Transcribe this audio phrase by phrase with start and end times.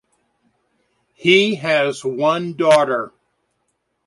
[1.13, 3.13] He has one daughter.